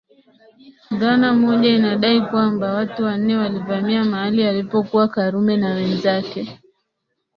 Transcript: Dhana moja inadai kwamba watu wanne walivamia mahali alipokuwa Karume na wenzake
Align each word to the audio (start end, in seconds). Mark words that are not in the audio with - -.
Dhana 0.99 1.33
moja 1.33 1.69
inadai 1.69 2.21
kwamba 2.25 2.73
watu 2.73 3.03
wanne 3.03 3.37
walivamia 3.37 4.03
mahali 4.05 4.43
alipokuwa 4.47 5.07
Karume 5.07 5.57
na 5.57 5.73
wenzake 5.73 6.59